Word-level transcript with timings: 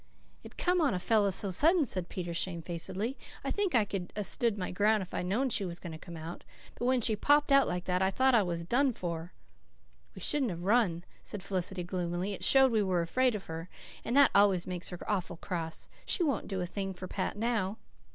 "It 0.43 0.57
come 0.57 0.81
on 0.81 0.95
a 0.95 0.99
fellow 0.99 1.29
so 1.29 1.49
suddent," 1.51 1.87
said 1.87 2.09
Peter 2.09 2.33
shamefacedly. 2.33 3.19
"I 3.43 3.51
think 3.51 3.75
I 3.75 3.85
could 3.85 4.11
a 4.15 4.23
stood 4.23 4.57
my 4.57 4.71
ground 4.71 5.03
if 5.03 5.13
I'd 5.13 5.27
known 5.27 5.49
she 5.51 5.63
was 5.63 5.77
going 5.77 5.91
to 5.91 5.99
come 5.99 6.17
out. 6.17 6.43
But 6.79 6.85
when 6.87 7.01
she 7.01 7.15
popped 7.15 7.51
out 7.51 7.67
like 7.67 7.85
that 7.85 8.01
I 8.01 8.09
thought 8.09 8.33
I 8.33 8.41
was 8.41 8.63
done 8.65 8.93
for." 8.93 9.31
"We 10.15 10.21
shouldn't 10.21 10.49
have 10.49 10.63
run," 10.63 11.03
said 11.21 11.43
Felicity 11.43 11.83
gloomily. 11.83 12.33
"It 12.33 12.43
showed 12.43 12.71
we 12.71 12.81
were 12.81 13.03
afraid 13.03 13.35
of 13.35 13.45
her, 13.45 13.69
and 14.03 14.17
that 14.17 14.31
always 14.33 14.65
makes 14.65 14.89
her 14.89 14.97
awful 15.07 15.37
cross. 15.37 15.87
She 16.07 16.23
won't 16.23 16.47
do 16.47 16.61
a 16.61 16.65
thing 16.65 16.95
for 16.95 17.07
Pat 17.07 17.37
now." 17.37 17.77